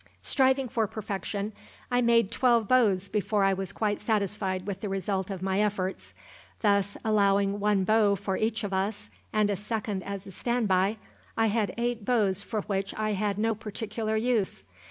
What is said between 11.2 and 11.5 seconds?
I